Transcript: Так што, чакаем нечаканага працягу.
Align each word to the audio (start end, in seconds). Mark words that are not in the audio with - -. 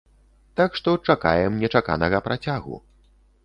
Так 0.59 0.79
што, 0.79 0.93
чакаем 1.11 1.61
нечаканага 1.67 2.25
працягу. 2.29 2.85